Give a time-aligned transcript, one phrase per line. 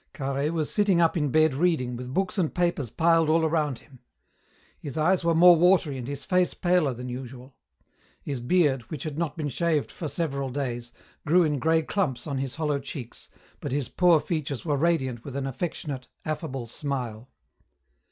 [0.15, 3.99] Carhaix was sitting up in bed reading, with books and papers piled all around him.
[4.79, 7.55] His eyes were more watery and his face paler than usual.
[8.23, 10.91] His beard, which had not been shaved for several days,
[11.23, 13.29] grew in grey clumps on his hollow cheeks,
[13.59, 17.29] but his poor features were radiant with an affectionate, affable smile.